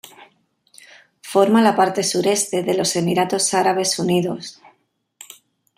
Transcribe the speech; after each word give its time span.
Forma 1.31 1.61
la 1.61 1.75
parte 1.75 2.01
sureste 2.01 2.63
de 2.63 2.73
los 2.73 2.95
Emiratos 2.95 3.53
Árabes 3.53 3.99
Unidos. 3.99 4.59